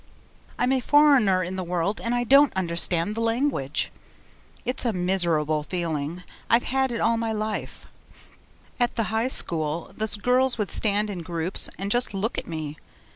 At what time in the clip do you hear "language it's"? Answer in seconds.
3.21-4.83